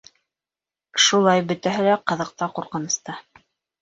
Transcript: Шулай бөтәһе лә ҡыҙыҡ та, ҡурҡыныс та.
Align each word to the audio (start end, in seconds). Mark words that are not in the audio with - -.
Шулай 1.03 1.45
бөтәһе 1.51 1.85
лә 1.91 1.99
ҡыҙыҡ 2.13 2.33
та, 2.43 2.49
ҡурҡыныс 2.59 2.97
та. 3.07 3.19